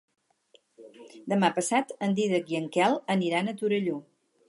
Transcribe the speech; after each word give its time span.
Demà 1.35 1.51
passat 1.59 1.95
en 2.07 2.17
Dídac 2.23 2.53
i 2.55 2.61
en 2.63 2.69
Quel 2.79 3.01
aniran 3.19 3.53
a 3.55 3.59
Torelló. 3.63 4.05